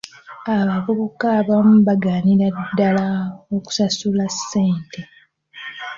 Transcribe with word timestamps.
Abavubuka 0.57 1.25
abamu 1.39 1.75
bagaanira 1.87 2.45
ddaala 2.69 3.05
okusasula 3.55 4.25
ssente. 4.35 4.99